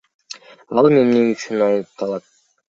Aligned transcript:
Ал 0.81 0.87
эми 0.89 1.01
эмне 1.03 1.21
үчүн 1.35 1.63
айыпталат? 1.67 2.29